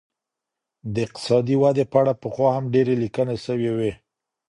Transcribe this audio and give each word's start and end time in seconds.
د 0.93 0.95
اقتصادي 1.05 1.55
ودي 1.63 1.83
په 1.91 1.95
اړه 2.01 2.13
پخوا 2.21 2.49
هم 2.55 2.65
ډیري 2.73 2.95
لیکنې 3.03 3.37
سوې 3.45 3.71
وې. 3.77 3.91